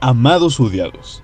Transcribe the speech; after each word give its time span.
amados 0.00 0.60
odiados. 0.60 1.22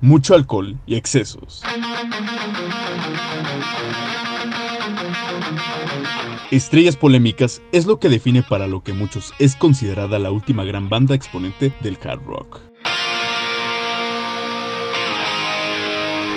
Mucho 0.00 0.34
alcohol 0.34 0.78
y 0.86 0.94
excesos. 0.94 1.62
Estrellas 6.50 6.96
polémicas 6.96 7.62
es 7.70 7.86
lo 7.86 8.00
que 8.00 8.08
define 8.08 8.42
para 8.42 8.66
lo 8.66 8.82
que 8.82 8.92
muchos 8.92 9.32
es 9.38 9.54
considerada 9.54 10.18
la 10.18 10.32
última 10.32 10.64
gran 10.64 10.88
banda 10.88 11.14
exponente 11.14 11.72
del 11.82 11.98
hard 12.02 12.22
rock. 12.24 12.69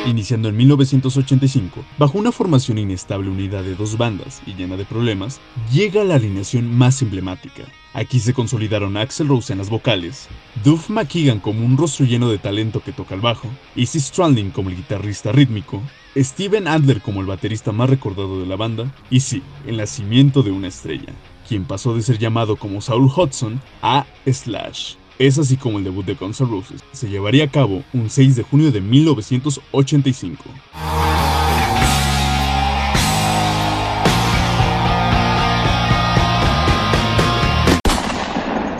Iniciando 0.05 0.49
en 0.49 0.57
1985, 0.57 1.85
bajo 1.97 2.17
una 2.17 2.33
formación 2.33 2.77
inestable 2.77 3.29
unida 3.29 3.63
de 3.63 3.73
dos 3.73 3.97
bandas 3.97 4.41
y 4.45 4.53
llena 4.53 4.75
de 4.75 4.83
problemas, 4.83 5.39
llega 5.71 6.03
la 6.03 6.15
alineación 6.15 6.67
más 6.67 7.01
emblemática. 7.01 7.63
Aquí 7.93 8.19
se 8.19 8.33
consolidaron 8.33 8.97
Axel 8.97 9.29
Rose 9.29 9.53
en 9.53 9.59
las 9.59 9.69
vocales, 9.69 10.27
Duff 10.61 10.89
McKagan 10.89 11.39
como 11.39 11.65
un 11.65 11.77
rostro 11.77 12.05
lleno 12.05 12.27
de 12.29 12.37
talento 12.37 12.81
que 12.81 12.91
toca 12.91 13.15
el 13.15 13.21
bajo, 13.21 13.47
Izzy 13.77 14.01
Stranding 14.01 14.51
como 14.51 14.69
el 14.69 14.75
guitarrista 14.75 15.31
rítmico, 15.31 15.81
Steven 16.17 16.67
Adler 16.67 16.99
como 17.01 17.21
el 17.21 17.27
baterista 17.27 17.71
más 17.71 17.89
recordado 17.89 18.41
de 18.41 18.45
la 18.45 18.57
banda, 18.57 18.93
y 19.09 19.21
sí, 19.21 19.41
el 19.65 19.77
nacimiento 19.77 20.43
de 20.43 20.51
una 20.51 20.67
estrella, 20.67 21.13
quien 21.47 21.63
pasó 21.63 21.95
de 21.95 22.01
ser 22.01 22.17
llamado 22.17 22.57
como 22.57 22.81
Saul 22.81 23.09
Hudson 23.15 23.61
a 23.81 24.05
Slash. 24.25 24.95
Es 25.25 25.39
así 25.39 25.55
como 25.55 25.77
el 25.77 25.85
debut 25.85 26.05
de 26.05 26.15
Guns 26.15 26.41
N' 26.41 26.49
Roses 26.49 26.83
se 26.91 27.07
llevaría 27.07 27.45
a 27.45 27.47
cabo 27.47 27.81
un 27.93 28.09
6 28.09 28.35
de 28.35 28.43
junio 28.43 28.73
de 28.73 28.81
1985. 28.81 30.43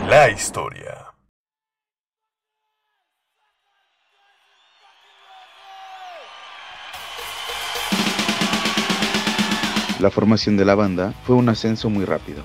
La 0.06 0.30
historia. 0.30 1.06
La 9.98 10.10
formación 10.10 10.58
de 10.58 10.66
la 10.66 10.74
banda 10.74 11.14
fue 11.24 11.36
un 11.36 11.48
ascenso 11.48 11.88
muy 11.88 12.04
rápido. 12.04 12.44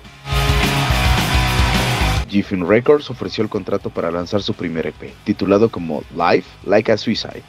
Giffen 2.29 2.67
Records 2.67 3.09
ofreció 3.09 3.43
el 3.43 3.49
contrato 3.49 3.89
para 3.89 4.11
lanzar 4.11 4.41
su 4.41 4.53
primer 4.53 4.87
EP, 4.87 5.13
titulado 5.23 5.69
como 5.69 6.03
Life 6.15 6.47
Like 6.65 6.91
a 6.91 6.97
Suicide. 6.97 7.43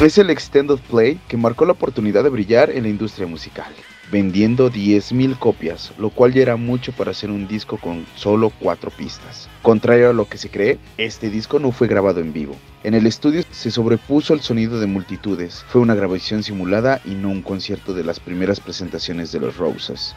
Es 0.00 0.18
el 0.18 0.28
extended 0.28 0.78
play 0.90 1.18
que 1.26 1.38
marcó 1.38 1.64
la 1.64 1.72
oportunidad 1.72 2.22
de 2.22 2.28
brillar 2.28 2.68
en 2.68 2.82
la 2.82 2.90
industria 2.90 3.26
musical, 3.26 3.72
vendiendo 4.12 4.70
10.000 4.70 5.38
copias, 5.38 5.90
lo 5.96 6.10
cual 6.10 6.34
ya 6.34 6.42
era 6.42 6.56
mucho 6.56 6.92
para 6.92 7.12
hacer 7.12 7.30
un 7.30 7.48
disco 7.48 7.78
con 7.78 8.04
solo 8.14 8.52
4 8.60 8.90
pistas. 8.90 9.48
Contrario 9.62 10.10
a 10.10 10.12
lo 10.12 10.28
que 10.28 10.36
se 10.36 10.50
cree, 10.50 10.78
este 10.98 11.30
disco 11.30 11.58
no 11.58 11.72
fue 11.72 11.88
grabado 11.88 12.20
en 12.20 12.34
vivo. 12.34 12.54
En 12.84 12.92
el 12.92 13.06
estudio 13.06 13.42
se 13.50 13.70
sobrepuso 13.70 14.34
el 14.34 14.42
sonido 14.42 14.78
de 14.80 14.86
multitudes, 14.86 15.64
fue 15.68 15.80
una 15.80 15.94
grabación 15.94 16.42
simulada 16.42 17.00
y 17.06 17.14
no 17.14 17.30
un 17.30 17.40
concierto 17.40 17.94
de 17.94 18.04
las 18.04 18.20
primeras 18.20 18.60
presentaciones 18.60 19.32
de 19.32 19.40
los 19.40 19.56
Roses. 19.56 20.14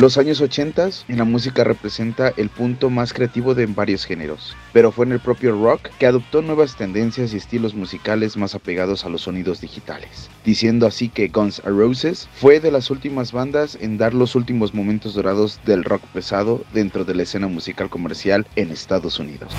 Los 0.00 0.16
años 0.16 0.40
80 0.40 0.90
en 1.08 1.18
la 1.18 1.24
música 1.24 1.64
representa 1.64 2.32
el 2.36 2.50
punto 2.50 2.88
más 2.88 3.12
creativo 3.12 3.56
de 3.56 3.66
varios 3.66 4.04
géneros, 4.04 4.56
pero 4.72 4.92
fue 4.92 5.04
en 5.04 5.10
el 5.10 5.18
propio 5.18 5.60
rock 5.60 5.88
que 5.98 6.06
adoptó 6.06 6.40
nuevas 6.40 6.76
tendencias 6.76 7.34
y 7.34 7.36
estilos 7.36 7.74
musicales 7.74 8.36
más 8.36 8.54
apegados 8.54 9.04
a 9.04 9.08
los 9.08 9.22
sonidos 9.22 9.60
digitales, 9.60 10.30
diciendo 10.44 10.86
así 10.86 11.08
que 11.08 11.26
Guns 11.26 11.60
N' 11.64 11.72
Roses 11.76 12.28
fue 12.32 12.60
de 12.60 12.70
las 12.70 12.92
últimas 12.92 13.32
bandas 13.32 13.76
en 13.80 13.98
dar 13.98 14.14
los 14.14 14.36
últimos 14.36 14.72
momentos 14.72 15.14
dorados 15.14 15.58
del 15.64 15.82
rock 15.82 16.02
pesado 16.14 16.64
dentro 16.72 17.04
de 17.04 17.16
la 17.16 17.24
escena 17.24 17.48
musical 17.48 17.90
comercial 17.90 18.46
en 18.54 18.70
Estados 18.70 19.18
Unidos. 19.18 19.52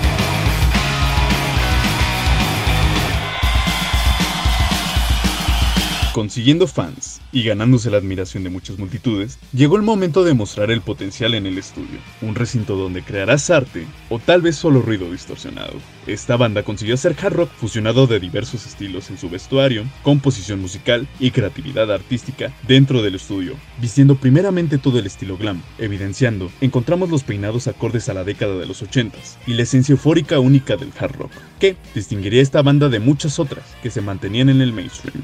Consiguiendo 6.12 6.66
fans 6.66 7.20
y 7.30 7.44
ganándose 7.44 7.88
la 7.88 7.98
admiración 7.98 8.42
de 8.42 8.50
muchas 8.50 8.80
multitudes, 8.80 9.38
llegó 9.52 9.76
el 9.76 9.82
momento 9.82 10.24
de 10.24 10.34
mostrar 10.34 10.72
el 10.72 10.80
potencial 10.80 11.34
en 11.34 11.46
el 11.46 11.56
estudio, 11.56 12.00
un 12.20 12.34
recinto 12.34 12.74
donde 12.74 13.04
crearás 13.04 13.48
arte 13.48 13.86
o 14.08 14.18
tal 14.18 14.42
vez 14.42 14.56
solo 14.56 14.82
ruido 14.82 15.12
distorsionado. 15.12 15.74
Esta 16.08 16.36
banda 16.36 16.64
consiguió 16.64 16.96
hacer 16.96 17.14
hard 17.22 17.34
rock 17.34 17.50
fusionado 17.52 18.08
de 18.08 18.18
diversos 18.18 18.66
estilos 18.66 19.08
en 19.10 19.18
su 19.18 19.30
vestuario, 19.30 19.84
composición 20.02 20.60
musical 20.60 21.06
y 21.20 21.30
creatividad 21.30 21.92
artística 21.92 22.52
dentro 22.66 23.02
del 23.02 23.14
estudio, 23.14 23.54
vistiendo 23.80 24.16
primeramente 24.16 24.78
todo 24.78 24.98
el 24.98 25.06
estilo 25.06 25.36
glam, 25.36 25.62
evidenciando, 25.78 26.50
encontramos 26.60 27.08
los 27.10 27.22
peinados 27.22 27.68
acordes 27.68 28.08
a 28.08 28.14
la 28.14 28.24
década 28.24 28.56
de 28.56 28.66
los 28.66 28.82
80s 28.82 29.36
y 29.46 29.54
la 29.54 29.62
esencia 29.62 29.92
eufórica 29.92 30.40
única 30.40 30.76
del 30.76 30.90
hard 30.98 31.14
rock, 31.14 31.32
que 31.60 31.76
distinguiría 31.94 32.42
esta 32.42 32.62
banda 32.62 32.88
de 32.88 32.98
muchas 32.98 33.38
otras 33.38 33.64
que 33.80 33.90
se 33.90 34.00
mantenían 34.00 34.48
en 34.48 34.60
el 34.60 34.72
mainstream. 34.72 35.22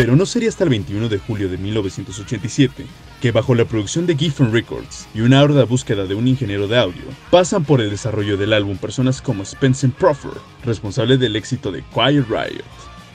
Pero 0.00 0.16
no 0.16 0.24
sería 0.24 0.48
hasta 0.48 0.64
el 0.64 0.70
21 0.70 1.10
de 1.10 1.18
julio 1.18 1.50
de 1.50 1.58
1987 1.58 2.86
que 3.20 3.32
bajo 3.32 3.54
la 3.54 3.66
producción 3.66 4.06
de 4.06 4.16
Giffen 4.16 4.50
Records 4.50 5.06
y 5.12 5.20
una 5.20 5.40
ardua 5.40 5.64
búsqueda 5.64 6.06
de 6.06 6.14
un 6.14 6.26
ingeniero 6.26 6.66
de 6.68 6.78
audio, 6.78 7.02
pasan 7.30 7.64
por 7.64 7.82
el 7.82 7.90
desarrollo 7.90 8.38
del 8.38 8.54
álbum 8.54 8.78
personas 8.78 9.20
como 9.20 9.42
Spencer 9.42 9.90
Proffer, 9.90 10.32
responsable 10.64 11.18
del 11.18 11.36
éxito 11.36 11.70
de 11.70 11.84
Quiet 11.92 12.24
Riot, 12.30 12.64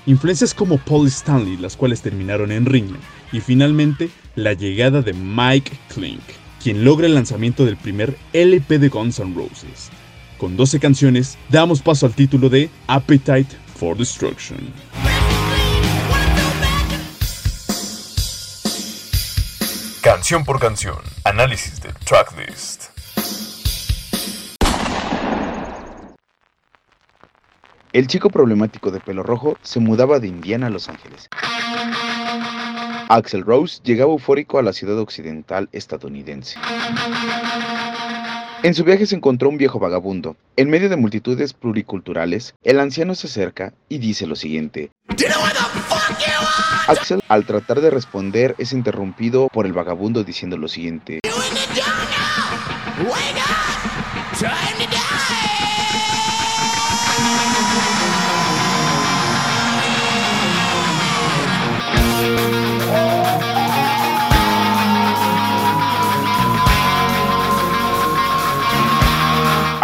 influencias 0.05 0.53
como 0.53 0.77
Paul 0.77 1.07
Stanley, 1.07 1.57
las 1.57 1.75
cuales 1.75 2.03
terminaron 2.03 2.51
en 2.51 2.67
Ringler, 2.67 3.01
y 3.31 3.39
finalmente 3.39 4.11
la 4.35 4.53
llegada 4.53 5.01
de 5.01 5.13
Mike 5.13 5.71
Klink, 5.91 6.21
quien 6.61 6.85
logra 6.85 7.07
el 7.07 7.15
lanzamiento 7.15 7.65
del 7.65 7.77
primer 7.77 8.15
LP 8.31 8.77
de 8.77 8.89
Guns 8.89 9.17
N' 9.17 9.33
Roses. 9.33 9.89
Con 10.37 10.55
12 10.55 10.79
canciones, 10.79 11.39
damos 11.49 11.81
paso 11.81 12.05
al 12.05 12.13
título 12.13 12.47
de 12.47 12.69
Appetite 12.85 13.57
for 13.75 13.97
Destruction. 13.97 14.59
Canción 20.25 20.43
por 20.43 20.59
canción. 20.59 20.97
Análisis 21.23 21.79
del 21.83 21.93
tracklist. 22.03 22.85
El 27.93 28.07
chico 28.07 28.31
problemático 28.31 28.89
de 28.89 28.99
pelo 29.01 29.21
rojo 29.21 29.55
se 29.61 29.79
mudaba 29.79 30.19
de 30.19 30.25
Indiana 30.25 30.65
a 30.65 30.69
Los 30.71 30.89
Ángeles. 30.89 31.29
Axel 33.07 33.43
Rose 33.43 33.81
llegaba 33.83 34.13
eufórico 34.13 34.57
a 34.57 34.63
la 34.63 34.73
ciudad 34.73 34.97
occidental 34.97 35.69
estadounidense. 35.71 36.57
En 38.65 38.73
su 38.73 38.83
viaje 38.83 39.05
se 39.05 39.15
encontró 39.15 39.49
un 39.49 39.57
viejo 39.57 39.77
vagabundo. 39.77 40.37
En 40.55 40.71
medio 40.71 40.89
de 40.89 40.95
multitudes 40.95 41.53
pluriculturales, 41.53 42.55
el 42.63 42.79
anciano 42.79 43.13
se 43.13 43.27
acerca 43.27 43.75
y 43.89 43.99
dice 43.99 44.25
lo 44.25 44.35
siguiente. 44.35 44.89
Axel, 46.87 47.21
al 47.27 47.45
tratar 47.45 47.79
de 47.81 47.91
responder, 47.91 48.55
es 48.57 48.73
interrumpido 48.73 49.49
por 49.53 49.67
el 49.67 49.73
vagabundo 49.73 50.23
diciendo 50.23 50.57
lo 50.57 50.67
siguiente. 50.67 51.19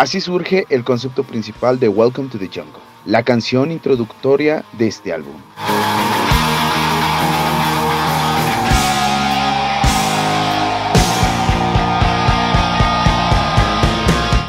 Así 0.02 0.20
surge 0.20 0.66
el 0.70 0.84
concepto 0.84 1.24
principal 1.24 1.80
de 1.80 1.88
Welcome 1.88 2.30
to 2.30 2.40
the 2.40 2.48
Jungle, 2.48 2.82
la 3.06 3.22
canción 3.22 3.70
introductoria 3.72 4.66
de 4.76 4.88
este 4.88 5.14
álbum. 5.14 5.36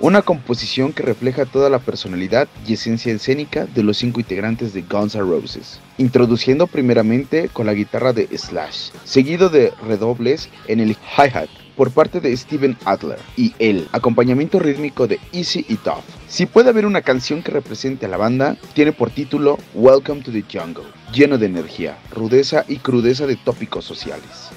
Una 0.00 0.22
composición 0.22 0.94
que 0.94 1.02
refleja 1.02 1.44
toda 1.44 1.68
la 1.68 1.80
personalidad 1.80 2.48
y 2.66 2.72
esencia 2.72 3.12
escénica 3.12 3.66
de 3.66 3.82
los 3.82 3.98
cinco 3.98 4.20
integrantes 4.20 4.72
de 4.72 4.80
Guns 4.80 5.14
N' 5.14 5.20
Roses, 5.20 5.80
introduciendo 5.98 6.66
primeramente 6.66 7.50
con 7.50 7.66
la 7.66 7.74
guitarra 7.74 8.14
de 8.14 8.26
Slash, 8.38 8.88
seguido 9.04 9.50
de 9.50 9.70
redobles 9.86 10.48
en 10.66 10.80
el 10.80 10.96
hi-hat 11.18 11.50
por 11.76 11.90
parte 11.90 12.20
de 12.20 12.36
Steven 12.36 12.76
Adler 12.84 13.18
y 13.36 13.54
el 13.58 13.88
acompañamiento 13.92 14.58
rítmico 14.58 15.06
de 15.06 15.18
Easy 15.32 15.64
y 15.68 15.76
Tough. 15.76 16.04
Si 16.28 16.46
puede 16.46 16.70
haber 16.70 16.86
una 16.86 17.02
canción 17.02 17.42
que 17.42 17.52
represente 17.52 18.06
a 18.06 18.08
la 18.08 18.16
banda, 18.16 18.56
tiene 18.74 18.92
por 18.92 19.10
título 19.10 19.58
Welcome 19.74 20.22
to 20.22 20.32
the 20.32 20.44
Jungle, 20.50 20.84
lleno 21.12 21.38
de 21.38 21.46
energía, 21.46 21.98
rudeza 22.10 22.64
y 22.68 22.76
crudeza 22.76 23.26
de 23.26 23.36
tópicos 23.36 23.84
sociales. 23.84 24.50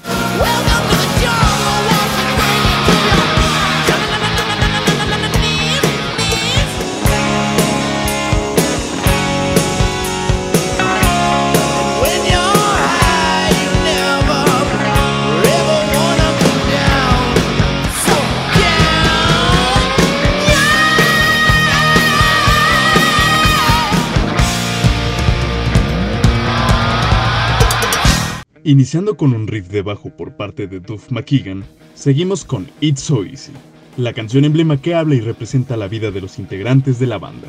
Iniciando 28.66 29.16
con 29.16 29.32
un 29.32 29.46
riff 29.46 29.68
de 29.68 29.80
bajo 29.82 30.10
por 30.10 30.32
parte 30.32 30.66
de 30.66 30.80
Duff 30.80 31.12
McKagan, 31.12 31.64
seguimos 31.94 32.44
con 32.44 32.66
It's 32.80 33.00
So 33.00 33.24
Easy, 33.24 33.52
la 33.96 34.12
canción 34.12 34.44
emblema 34.44 34.82
que 34.82 34.92
habla 34.92 35.14
y 35.14 35.20
representa 35.20 35.76
la 35.76 35.86
vida 35.86 36.10
de 36.10 36.20
los 36.20 36.40
integrantes 36.40 36.98
de 36.98 37.06
la 37.06 37.18
banda. 37.18 37.46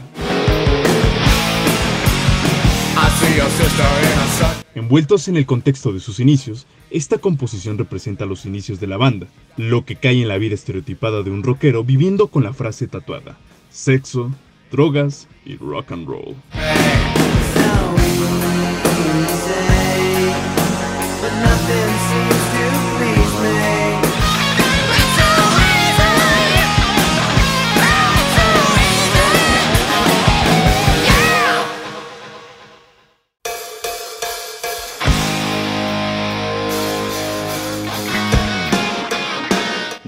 Envueltos 4.76 5.28
en 5.28 5.38
el 5.38 5.48
contexto 5.48 5.92
de 5.92 6.02
sus 6.02 6.20
inicios, 6.20 6.68
esta 6.92 7.18
composición 7.18 7.80
representa 7.80 8.28
los 8.28 8.46
inicios 8.46 8.80
de 8.80 8.86
la 8.86 8.98
banda, 8.98 9.26
lo 9.56 9.86
que 9.86 9.96
cae 9.96 10.22
en 10.22 10.28
la 10.28 10.38
vida 10.38 10.54
estereotipada 10.54 11.24
de 11.24 11.32
un 11.32 11.42
rockero 11.42 11.84
viviendo 11.84 12.28
con 12.28 12.44
la 12.44 12.54
frase 12.54 12.86
tatuada, 12.86 13.40
sexo, 13.72 14.30
drogas 14.70 15.28
y 15.48 15.56
rock 15.56 15.94
and 15.94 16.08
roll. 16.08 16.36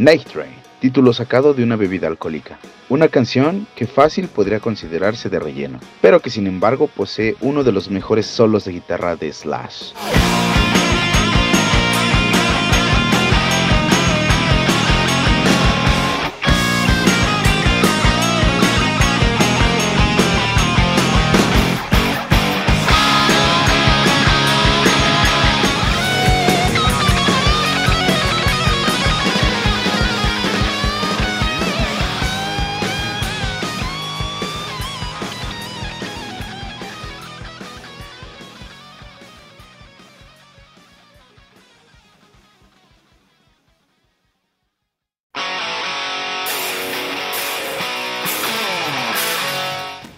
Night 0.10 0.26
título 0.80 1.14
sacado 1.14 1.54
de 1.54 1.62
una 1.62 1.76
bebida 1.76 2.08
alcohólica. 2.08 2.58
Una 2.90 3.10
canción 3.10 3.68
que 3.76 3.86
fácil 3.86 4.28
podría 4.28 4.60
considerarse 4.60 5.30
de 5.30 5.40
relleno, 5.40 5.80
pero 6.02 6.20
que 6.20 6.32
sin 6.32 6.48
embargo 6.48 6.88
posee 6.88 7.36
uno 7.42 7.64
de 7.64 7.72
los 7.72 7.92
mejores 7.92 8.26
solos 8.26 8.66
de 8.66 8.72
guitarra 8.72 9.16
de 9.16 9.32
Slash. 9.32 9.94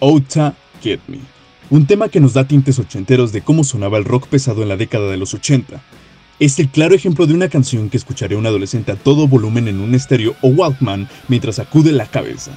Ota 0.04 0.56
Get 0.82 0.98
Me, 1.06 1.20
un 1.70 1.86
tema 1.86 2.08
que 2.08 2.18
nos 2.18 2.34
da 2.34 2.48
tintes 2.48 2.80
ochenteros 2.80 3.30
de 3.30 3.40
cómo 3.40 3.62
sonaba 3.62 3.98
el 3.98 4.04
rock 4.04 4.26
pesado 4.26 4.64
en 4.64 4.68
la 4.68 4.76
década 4.76 5.08
de 5.08 5.16
los 5.16 5.32
80. 5.32 5.80
Es 6.40 6.58
el 6.58 6.70
claro 6.70 6.96
ejemplo 6.96 7.24
de 7.28 7.34
una 7.34 7.48
canción 7.48 7.88
que 7.88 7.98
escucharía 7.98 8.36
un 8.36 8.46
adolescente 8.46 8.90
a 8.90 8.96
todo 8.96 9.28
volumen 9.28 9.68
en 9.68 9.78
un 9.78 9.94
estéreo 9.94 10.34
o 10.42 10.48
Walkman 10.48 11.08
mientras 11.28 11.54
sacude 11.54 11.92
la 11.92 12.06
cabeza. 12.06 12.50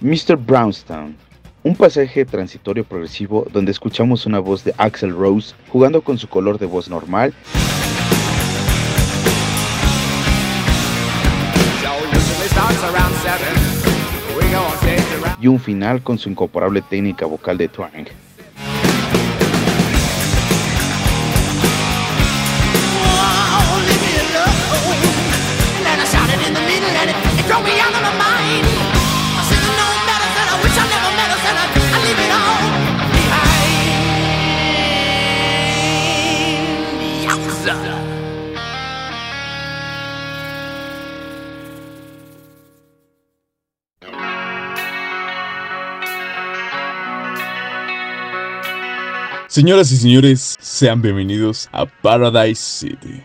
Mr. 0.00 0.34
Brownstown, 0.34 1.14
un 1.62 1.76
pasaje 1.76 2.24
transitorio 2.24 2.84
progresivo 2.84 3.46
donde 3.52 3.70
escuchamos 3.70 4.24
una 4.24 4.38
voz 4.38 4.64
de 4.64 4.72
Axel 4.78 5.14
Rose 5.14 5.54
jugando 5.68 6.00
con 6.00 6.16
su 6.16 6.26
color 6.26 6.58
de 6.58 6.64
voz 6.64 6.88
normal 6.88 7.34
y 15.38 15.46
un 15.46 15.60
final 15.60 16.02
con 16.02 16.16
su 16.16 16.30
incomparable 16.30 16.80
técnica 16.80 17.26
vocal 17.26 17.58
de 17.58 17.68
twang. 17.68 18.29
Señoras 49.50 49.90
y 49.90 49.96
señores, 49.96 50.56
sean 50.60 51.02
bienvenidos 51.02 51.68
a 51.72 51.84
Paradise 51.84 52.62
City. 52.62 53.20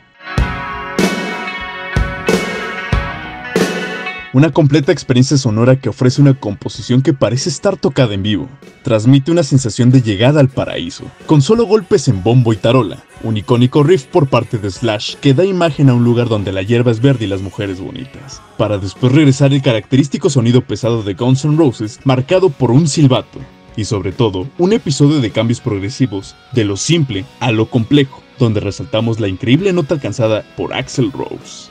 Una 4.33 4.51
completa 4.51 4.92
experiencia 4.92 5.38
sonora 5.38 5.76
que 5.76 5.90
ofrece 5.90 6.23
una 6.23 6.33
composición 6.33 7.04
que 7.04 7.14
parece 7.14 7.50
estar 7.50 7.78
tocada 7.78 8.16
en 8.16 8.23
vivo. 8.23 8.50
Transmite 8.81 9.31
una 9.31 9.44
sensación 9.44 9.92
de 9.92 10.02
llegada 10.02 10.40
al 10.40 10.50
paraíso, 10.50 11.04
con 11.28 11.44
solo 11.44 11.68
golpes 11.68 12.07
en 12.07 12.23
bombo 12.23 12.54
y 12.54 12.57
tarola. 12.57 13.04
Un 13.21 13.38
icónico 13.38 13.83
riff 13.83 14.06
por 14.06 14.28
parte 14.28 14.57
de 14.57 14.71
Slash 14.71 15.18
que 15.18 15.35
da 15.35 15.45
imagen 15.45 15.92
a 15.92 15.94
un 15.94 16.04
lugar 16.04 16.28
donde 16.28 16.52
la 16.52 16.64
hierba 16.64 16.90
es 16.90 17.02
verde 17.02 17.26
y 17.26 17.28
las 17.28 17.42
mujeres 17.42 17.80
bonitas. 17.80 18.42
Para 18.57 18.80
después 18.80 19.14
regresar 19.14 19.54
el 19.54 19.61
característico 19.61 20.31
sonido 20.31 20.61
pesado 20.61 21.04
de 21.04 21.14
Guns 21.14 21.45
N' 21.45 21.56
Roses, 21.56 22.00
marcado 22.04 22.50
por 22.50 22.71
un 22.71 22.88
silbato, 22.88 23.40
y 23.76 23.86
sobre 23.86 24.12
todo 24.12 24.48
un 24.58 24.74
episodio 24.74 25.22
de 25.22 25.32
cambios 25.32 25.62
progresivos, 25.62 26.36
de 26.54 26.66
lo 26.66 26.78
simple 26.78 27.26
a 27.40 27.52
lo 27.52 27.68
complejo, 27.68 28.22
donde 28.40 28.60
resaltamos 28.60 29.20
la 29.20 29.28
increíble 29.28 29.74
nota 29.74 29.96
alcanzada 29.96 30.46
por 30.56 30.74
Axel 30.74 31.12
Rose. 31.12 31.70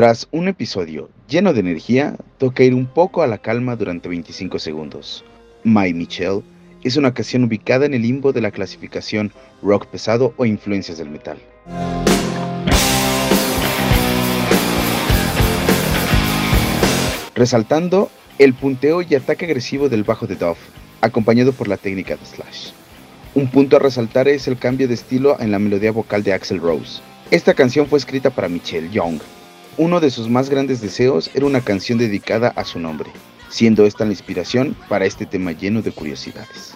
Tras 0.00 0.28
un 0.30 0.48
episodio 0.48 1.10
lleno 1.28 1.52
de 1.52 1.60
energía, 1.60 2.16
toca 2.38 2.64
ir 2.64 2.72
un 2.74 2.86
poco 2.86 3.22
a 3.22 3.26
la 3.26 3.36
calma 3.36 3.76
durante 3.76 4.08
25 4.08 4.58
segundos. 4.58 5.26
My 5.62 5.92
Michelle 5.92 6.40
es 6.82 6.96
una 6.96 7.12
canción 7.12 7.44
ubicada 7.44 7.84
en 7.84 7.92
el 7.92 8.00
limbo 8.00 8.32
de 8.32 8.40
la 8.40 8.50
clasificación 8.50 9.30
rock 9.60 9.84
pesado 9.88 10.32
o 10.38 10.46
influencias 10.46 10.96
del 10.96 11.10
metal. 11.10 11.36
Resaltando 17.34 18.10
el 18.38 18.54
punteo 18.54 19.02
y 19.02 19.14
ataque 19.14 19.44
agresivo 19.44 19.90
del 19.90 20.04
bajo 20.04 20.26
de 20.26 20.36
Duff, 20.36 20.56
acompañado 21.02 21.52
por 21.52 21.68
la 21.68 21.76
técnica 21.76 22.16
de 22.16 22.24
Slash. 22.24 22.70
Un 23.34 23.50
punto 23.50 23.76
a 23.76 23.80
resaltar 23.80 24.28
es 24.28 24.48
el 24.48 24.56
cambio 24.56 24.88
de 24.88 24.94
estilo 24.94 25.38
en 25.38 25.50
la 25.50 25.58
melodía 25.58 25.92
vocal 25.92 26.22
de 26.22 26.32
Axel 26.32 26.58
Rose. 26.58 27.02
Esta 27.30 27.52
canción 27.52 27.86
fue 27.86 27.98
escrita 27.98 28.30
para 28.30 28.48
Michelle 28.48 28.88
Young, 28.88 29.20
uno 29.82 29.98
de 29.98 30.10
sus 30.10 30.28
más 30.28 30.50
grandes 30.50 30.82
deseos 30.82 31.30
era 31.32 31.46
una 31.46 31.62
canción 31.62 31.96
dedicada 31.96 32.48
a 32.48 32.66
su 32.66 32.78
nombre, 32.78 33.10
siendo 33.48 33.86
esta 33.86 34.04
la 34.04 34.10
inspiración 34.10 34.76
para 34.90 35.06
este 35.06 35.24
tema 35.24 35.52
lleno 35.52 35.80
de 35.80 35.90
curiosidades. 35.90 36.74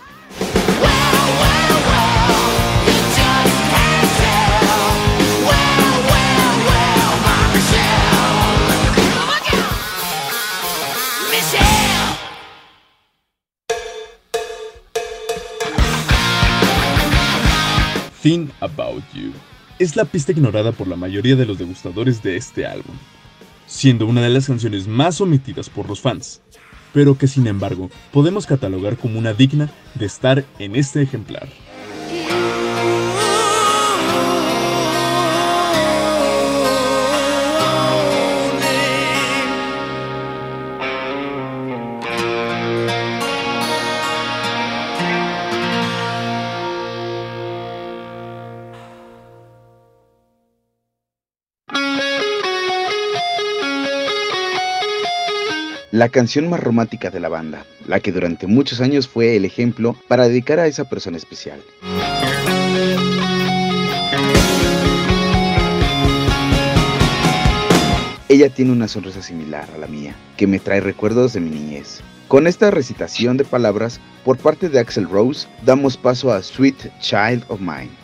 Think 18.22 18.50
About 18.62 19.04
You. 19.12 19.34
Es 19.78 19.96
la 19.96 20.04
pista 20.04 20.30
ignorada 20.30 20.70
por 20.70 20.86
la 20.86 20.94
mayoría 20.94 21.34
de 21.34 21.46
los 21.46 21.58
degustadores 21.58 22.22
de 22.22 22.36
este 22.36 22.64
álbum, 22.64 22.94
siendo 23.66 24.06
una 24.06 24.22
de 24.22 24.28
las 24.28 24.46
canciones 24.46 24.86
más 24.86 25.20
omitidas 25.20 25.68
por 25.68 25.88
los 25.88 26.00
fans, 26.00 26.40
pero 26.92 27.18
que 27.18 27.26
sin 27.26 27.48
embargo 27.48 27.90
podemos 28.12 28.46
catalogar 28.46 28.96
como 28.96 29.18
una 29.18 29.34
digna 29.34 29.68
de 29.96 30.06
estar 30.06 30.44
en 30.60 30.76
este 30.76 31.02
ejemplar. 31.02 31.48
La 56.04 56.10
canción 56.10 56.50
más 56.50 56.60
romántica 56.60 57.08
de 57.08 57.18
la 57.18 57.30
banda, 57.30 57.64
la 57.86 57.98
que 57.98 58.12
durante 58.12 58.46
muchos 58.46 58.82
años 58.82 59.08
fue 59.08 59.36
el 59.36 59.46
ejemplo 59.46 59.96
para 60.06 60.28
dedicar 60.28 60.60
a 60.60 60.66
esa 60.66 60.84
persona 60.84 61.16
especial. 61.16 61.58
Ella 68.28 68.50
tiene 68.50 68.72
una 68.72 68.86
sonrisa 68.86 69.22
similar 69.22 69.66
a 69.74 69.78
la 69.78 69.86
mía, 69.86 70.14
que 70.36 70.46
me 70.46 70.58
trae 70.58 70.82
recuerdos 70.82 71.32
de 71.32 71.40
mi 71.40 71.48
niñez. 71.48 72.02
Con 72.28 72.46
esta 72.46 72.70
recitación 72.70 73.38
de 73.38 73.46
palabras 73.46 73.98
por 74.26 74.36
parte 74.36 74.68
de 74.68 74.80
Axel 74.80 75.08
Rose, 75.08 75.48
damos 75.64 75.96
paso 75.96 76.30
a 76.30 76.42
Sweet 76.42 77.00
Child 77.00 77.44
of 77.48 77.60
Mine. 77.60 78.03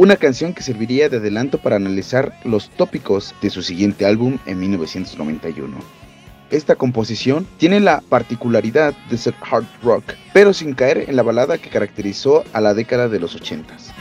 Una 0.00 0.16
canción 0.16 0.54
que 0.54 0.62
serviría 0.62 1.10
de 1.10 1.18
adelanto 1.18 1.58
para 1.58 1.76
analizar 1.76 2.32
los 2.44 2.70
tópicos 2.70 3.34
de 3.42 3.50
su 3.50 3.60
siguiente 3.60 4.06
álbum 4.06 4.38
en 4.46 4.58
1991. 4.58 5.76
Esta 6.50 6.74
composición 6.74 7.46
tiene 7.58 7.80
la 7.80 8.00
particularidad 8.08 8.94
de 9.10 9.18
ser 9.18 9.34
hard 9.42 9.66
rock, 9.82 10.14
pero 10.32 10.54
sin 10.54 10.72
caer 10.72 11.04
en 11.10 11.16
la 11.16 11.22
balada 11.22 11.58
que 11.58 11.68
caracterizó 11.68 12.44
a 12.54 12.62
la 12.62 12.72
década 12.72 13.08
de 13.08 13.20
los 13.20 13.38
80s. 13.38 13.92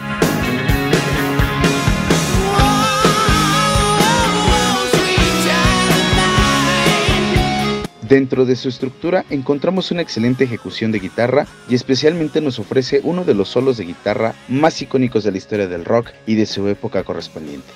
Dentro 8.09 8.45
de 8.45 8.55
su 8.55 8.69
estructura 8.69 9.23
encontramos 9.29 9.91
una 9.91 10.01
excelente 10.01 10.43
ejecución 10.43 10.91
de 10.91 10.97
guitarra 10.97 11.45
y 11.69 11.75
especialmente 11.75 12.41
nos 12.41 12.57
ofrece 12.57 13.01
uno 13.03 13.23
de 13.23 13.35
los 13.35 13.49
solos 13.49 13.77
de 13.77 13.85
guitarra 13.85 14.33
más 14.47 14.81
icónicos 14.81 15.23
de 15.23 15.31
la 15.31 15.37
historia 15.37 15.67
del 15.67 15.85
rock 15.85 16.09
y 16.25 16.33
de 16.33 16.47
su 16.47 16.67
época 16.67 17.03
correspondiente. 17.03 17.69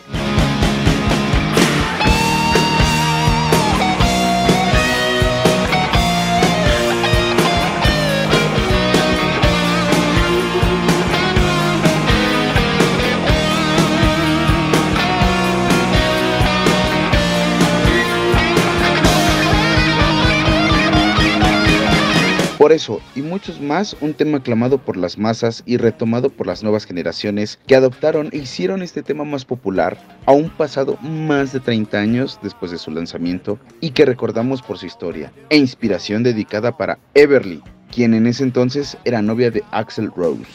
Por 22.63 22.72
eso, 22.72 23.01
y 23.13 23.22
muchos 23.22 23.60
más, 23.60 23.93
un 24.00 24.13
tema 24.13 24.38
aclamado 24.38 24.77
por 24.77 24.96
las 24.96 25.17
masas 25.17 25.63
y 25.65 25.75
retomado 25.75 26.29
por 26.29 26.48
las 26.48 26.63
nuevas 26.63 26.86
generaciones 26.86 27.60
que 27.67 27.75
adoptaron 27.75 28.29
e 28.32 28.38
hicieron 28.38 28.82
este 28.82 29.03
tema 29.03 29.25
más 29.25 29.43
popular, 29.43 29.98
aún 30.25 30.50
pasado 30.50 30.98
más 31.01 31.51
de 31.51 31.60
30 31.60 31.98
años 32.00 32.39
después 32.41 32.72
de 32.72 32.77
su 32.77 32.89
lanzamiento, 32.89 33.60
y 33.82 33.89
que 33.89 34.05
recordamos 34.05 34.62
por 34.62 34.77
su 34.77 34.86
historia 34.86 35.34
e 35.50 35.58
inspiración 35.58 36.24
dedicada 36.24 36.77
para 36.77 37.00
Everly, 37.15 37.62
quien 37.91 38.13
en 38.13 38.27
ese 38.27 38.43
entonces 38.43 38.98
era 39.03 39.22
novia 39.22 39.51
de 39.51 39.62
Axel 39.72 40.10
Rose. 40.15 40.46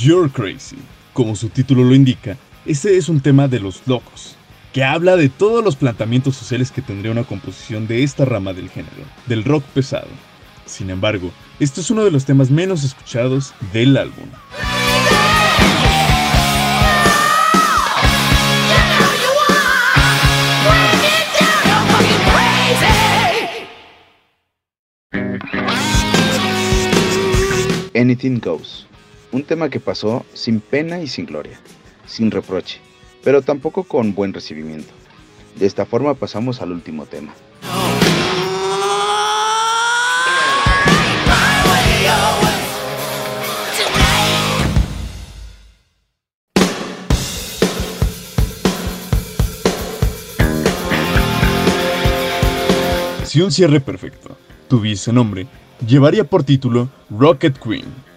You're 0.00 0.30
Crazy. 0.30 0.78
Como 1.12 1.36
su 1.36 1.50
título 1.50 1.84
lo 1.84 1.94
indica, 1.94 2.38
este 2.64 2.96
es 2.96 3.10
un 3.10 3.20
tema 3.20 3.48
de 3.48 3.60
los 3.60 3.86
locos, 3.86 4.34
que 4.72 4.82
habla 4.82 5.14
de 5.14 5.28
todos 5.28 5.62
los 5.62 5.76
planteamientos 5.76 6.36
sociales 6.36 6.70
que 6.70 6.80
tendría 6.80 7.12
una 7.12 7.24
composición 7.24 7.86
de 7.86 8.02
esta 8.02 8.24
rama 8.24 8.54
del 8.54 8.70
género, 8.70 9.04
del 9.26 9.44
rock 9.44 9.62
pesado. 9.74 10.08
Sin 10.64 10.88
embargo, 10.88 11.30
este 11.58 11.82
es 11.82 11.90
uno 11.90 12.02
de 12.02 12.12
los 12.12 12.24
temas 12.24 12.50
menos 12.50 12.82
escuchados 12.82 13.52
del 13.74 13.98
álbum. 13.98 14.24
Anything 27.94 28.40
Goes 28.40 28.86
un 29.32 29.44
tema 29.44 29.68
que 29.70 29.80
pasó 29.80 30.24
sin 30.34 30.60
pena 30.60 31.00
y 31.00 31.06
sin 31.06 31.26
gloria, 31.26 31.60
sin 32.06 32.30
reproche, 32.30 32.80
pero 33.22 33.42
tampoco 33.42 33.84
con 33.84 34.14
buen 34.14 34.32
recibimiento. 34.32 34.92
De 35.56 35.66
esta 35.66 35.86
forma 35.86 36.14
pasamos 36.14 36.60
al 36.62 36.72
último 36.72 37.06
tema. 37.06 37.32
Si 53.24 53.40
un 53.40 53.52
cierre 53.52 53.80
perfecto 53.80 54.36
tuviese 54.66 55.12
nombre, 55.12 55.46
llevaría 55.86 56.24
por 56.24 56.42
título 56.42 56.88
Rocket 57.10 57.56
Queen 57.60 58.09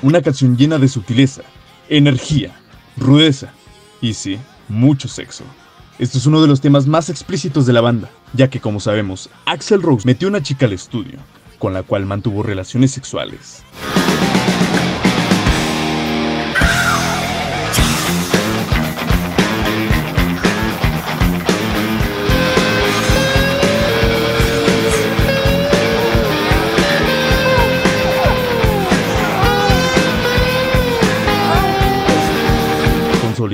Una 0.00 0.22
canción 0.22 0.56
llena 0.56 0.78
de 0.78 0.86
sutileza, 0.86 1.42
energía, 1.88 2.54
rudeza 2.96 3.52
y 4.00 4.14
sí, 4.14 4.38
mucho 4.68 5.08
sexo. 5.08 5.42
Esto 5.98 6.18
es 6.18 6.26
uno 6.26 6.40
de 6.40 6.46
los 6.46 6.60
temas 6.60 6.86
más 6.86 7.10
explícitos 7.10 7.66
de 7.66 7.72
la 7.72 7.80
banda, 7.80 8.08
ya 8.32 8.48
que 8.48 8.60
como 8.60 8.78
sabemos, 8.78 9.28
Axel 9.44 9.82
Rose 9.82 10.06
metió 10.06 10.28
una 10.28 10.40
chica 10.40 10.66
al 10.66 10.72
estudio, 10.72 11.18
con 11.58 11.72
la 11.74 11.82
cual 11.82 12.06
mantuvo 12.06 12.44
relaciones 12.44 12.92
sexuales. 12.92 13.64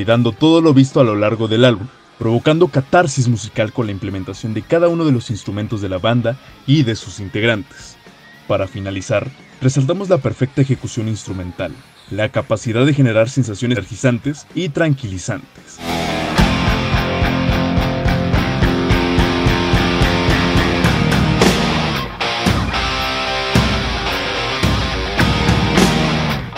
Consolidando 0.04 0.32
todo 0.32 0.60
lo 0.60 0.74
visto 0.74 1.00
a 1.00 1.04
lo 1.04 1.14
largo 1.14 1.48
del 1.48 1.64
álbum, 1.64 1.86
provocando 2.18 2.68
catarsis 2.68 3.26
musical 3.26 3.72
con 3.72 3.86
la 3.86 3.92
implementación 3.92 4.52
de 4.52 4.60
cada 4.60 4.88
uno 4.88 5.06
de 5.06 5.12
los 5.12 5.30
instrumentos 5.30 5.80
de 5.80 5.88
la 5.88 5.96
banda 5.96 6.36
y 6.66 6.82
de 6.82 6.94
sus 6.94 7.20
integrantes. 7.20 7.96
Para 8.46 8.66
finalizar, 8.66 9.30
resaltamos 9.62 10.10
la 10.10 10.18
perfecta 10.18 10.60
ejecución 10.60 11.08
instrumental, 11.08 11.72
la 12.10 12.28
capacidad 12.28 12.84
de 12.84 12.92
generar 12.92 13.30
sensaciones 13.30 13.78
energizantes 13.78 14.46
y 14.54 14.68
tranquilizantes. 14.68 15.78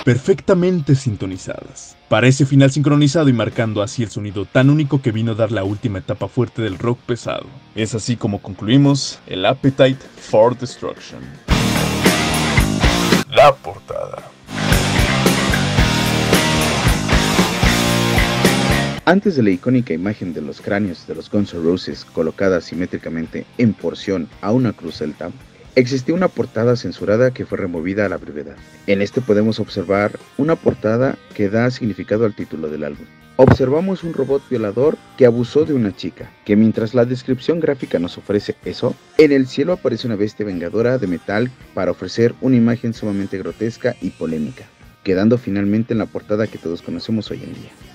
Perfectamente 0.07 0.95
sintonizadas. 0.95 1.97
Para 2.09 2.29
ese 2.29 2.47
final 2.47 2.71
sincronizado 2.71 3.29
y 3.29 3.33
marcando 3.33 3.83
así 3.83 4.05
el 4.05 4.09
sonido 4.09 4.45
tan 4.45 4.71
único 4.71 5.03
que 5.03 5.11
vino 5.11 5.33
a 5.33 5.35
dar 5.35 5.51
la 5.51 5.65
última 5.65 5.99
etapa 5.99 6.29
fuerte 6.29 6.63
del 6.63 6.79
rock 6.79 7.01
pesado. 7.01 7.47
Es 7.75 7.93
así 7.93 8.15
como 8.15 8.41
concluimos 8.41 9.19
el 9.27 9.45
Appetite 9.45 9.99
for 10.17 10.57
Destruction. 10.57 11.19
La 13.35 13.53
portada. 13.53 14.31
Antes 19.07 19.35
de 19.35 19.43
la 19.43 19.51
icónica 19.51 19.93
imagen 19.93 20.33
de 20.33 20.41
los 20.41 20.61
cráneos 20.61 21.05
de 21.09 21.17
los 21.17 21.29
Guns 21.29 21.53
N' 21.53 21.65
Roses 21.65 22.05
colocada 22.05 22.61
simétricamente 22.61 23.45
en 23.59 23.75
porción 23.75 24.29
a 24.41 24.53
una 24.53 24.73
cruz 24.73 24.99
celta, 24.99 25.33
existía 25.77 26.15
una 26.15 26.29
portada 26.29 26.75
censurada 26.75 27.33
que 27.33 27.45
fue 27.45 27.59
removida 27.59 28.07
a 28.07 28.09
la 28.09 28.17
brevedad. 28.17 28.57
En 28.87 29.03
este 29.03 29.21
podemos 29.21 29.61
observar 29.61 30.19
una 30.39 30.57
portada 30.57 31.17
que 31.35 31.51
da 31.51 31.71
significado 31.71 32.25
al 32.25 32.35
título 32.35 32.69
del 32.69 32.83
álbum. 32.83 33.05
Observamos 33.37 34.03
un 34.03 34.15
robot 34.15 34.43
violador 34.49 34.97
que 35.19 35.27
abusó 35.27 35.67
de 35.67 35.75
una 35.75 35.95
chica, 35.95 36.31
que 36.47 36.57
mientras 36.57 36.95
la 36.95 37.05
descripción 37.05 37.61
gráfica 37.61 37.99
nos 37.99 38.17
ofrece 38.17 38.57
eso, 38.65 38.97
en 39.19 39.31
el 39.31 39.47
cielo 39.47 39.75
aparece 39.75 40.07
una 40.07 40.17
bestia 40.17 40.47
vengadora 40.47 40.97
de 40.97 41.07
metal 41.07 41.51
para 41.75 41.91
ofrecer 41.91 42.35
una 42.41 42.57
imagen 42.57 42.95
sumamente 42.95 43.37
grotesca 43.37 43.95
y 44.01 44.09
polémica, 44.09 44.65
quedando 45.05 45.37
finalmente 45.37 45.93
en 45.93 45.99
la 45.99 46.07
portada 46.07 46.47
que 46.47 46.57
todos 46.57 46.81
conocemos 46.81 47.31
hoy 47.31 47.43
en 47.45 47.53
día. 47.53 47.86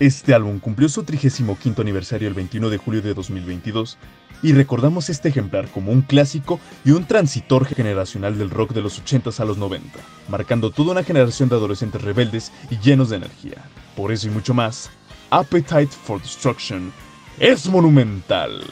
Este 0.00 0.34
álbum 0.34 0.58
cumplió 0.58 0.88
su 0.88 1.04
35 1.04 1.56
aniversario 1.80 2.26
el 2.26 2.34
21 2.34 2.68
de 2.68 2.78
julio 2.78 3.00
de 3.00 3.14
2022 3.14 3.96
y 4.42 4.52
recordamos 4.52 5.08
este 5.08 5.28
ejemplar 5.28 5.68
como 5.68 5.92
un 5.92 6.02
clásico 6.02 6.58
y 6.84 6.90
un 6.90 7.06
transitor 7.06 7.64
generacional 7.64 8.36
del 8.36 8.50
rock 8.50 8.72
de 8.72 8.82
los 8.82 9.02
80s 9.02 9.38
a 9.38 9.44
los 9.44 9.56
90, 9.56 10.00
marcando 10.28 10.70
toda 10.70 10.92
una 10.92 11.04
generación 11.04 11.48
de 11.48 11.54
adolescentes 11.54 12.02
rebeldes 12.02 12.52
y 12.70 12.78
llenos 12.78 13.10
de 13.10 13.16
energía. 13.16 13.64
Por 13.96 14.10
eso 14.10 14.26
y 14.26 14.30
mucho 14.30 14.52
más, 14.52 14.90
Appetite 15.30 15.88
for 15.88 16.20
Destruction 16.20 16.92
es 17.38 17.68
monumental. 17.68 18.64